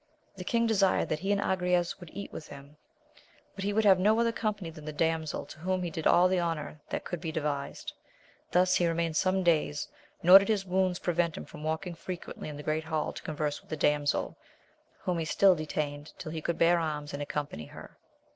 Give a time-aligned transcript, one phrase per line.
[0.35, 2.75] The king desired that he and Agrayes would eat with him,
[3.53, 6.27] but he would have no other company than the damsel, to whom he did all
[6.27, 7.93] the honour that could be devised.
[8.49, 9.89] Thus he remained some days,
[10.23, 13.21] nor did his wounds pre vent him from walking frequently in the great hall to
[13.21, 14.39] converse with the damsel,
[15.01, 17.99] whom he still detained till ^ he could bear arms and accompany her.